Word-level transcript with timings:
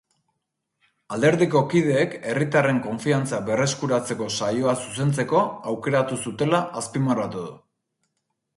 Alderdiko 1.17 1.59
kideek 1.73 2.15
herritarren 2.31 2.79
konfiantza 2.87 3.41
berreskuratzeko 3.51 4.31
saioa 4.39 4.75
zuzentzeko 4.89 5.45
aukeratu 5.75 6.21
zutela 6.29 6.63
azpimarratu 6.83 7.47
du. 7.49 7.57